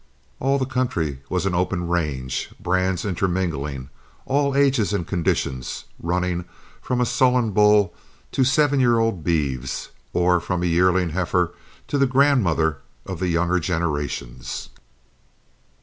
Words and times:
All 0.39 0.57
the 0.57 0.65
country 0.65 1.19
was 1.29 1.45
an 1.45 1.53
open 1.53 1.87
range, 1.87 2.49
brands 2.59 3.05
intermingling, 3.05 3.91
all 4.25 4.55
ages 4.55 4.93
and 4.93 5.05
conditions, 5.05 5.83
running 5.99 6.45
from 6.81 6.99
a 7.01 7.05
sullen 7.05 7.51
bull 7.51 7.93
to 8.31 8.43
seven 8.43 8.79
year 8.79 8.97
old 8.97 9.23
beeves, 9.23 9.91
or 10.11 10.39
from 10.39 10.63
a 10.63 10.65
yearling 10.65 11.09
heifer 11.11 11.53
to 11.87 11.99
the 11.99 12.07
grandmother 12.07 12.79
of 13.05 13.21
younger 13.21 13.59
generations. 13.59 14.69